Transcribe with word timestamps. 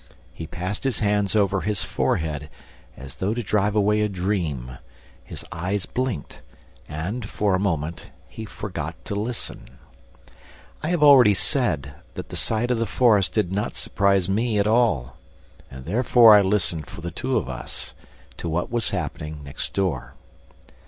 He 0.33 0.47
passed 0.47 0.83
his 0.83 0.97
hands 0.97 1.35
over 1.35 1.61
his 1.61 1.83
forehead, 1.83 2.49
as 2.97 3.17
though 3.17 3.35
to 3.35 3.43
drive 3.43 3.75
away 3.75 4.01
a 4.01 4.09
dream; 4.09 4.79
his 5.23 5.45
eyes 5.51 5.85
blinked; 5.85 6.41
and, 6.89 7.29
for 7.29 7.53
a 7.53 7.59
moment, 7.59 8.07
he 8.27 8.43
forgot 8.45 8.95
to 9.05 9.13
listen. 9.13 9.69
I 10.81 10.87
have 10.87 11.03
already 11.03 11.35
said 11.35 11.93
that 12.15 12.29
the 12.29 12.35
sight 12.35 12.71
of 12.71 12.79
the 12.79 12.87
forest 12.87 13.33
did 13.33 13.51
not 13.51 13.75
surprise 13.75 14.27
me 14.27 14.57
at 14.57 14.65
all; 14.65 15.17
and 15.69 15.85
therefore 15.85 16.35
I 16.35 16.41
listened 16.41 16.87
for 16.87 17.01
the 17.01 17.11
two 17.11 17.37
of 17.37 17.47
us 17.47 17.93
to 18.37 18.49
what 18.49 18.71
was 18.71 18.89
happening 18.89 19.43
next 19.43 19.75
door. 19.75 20.15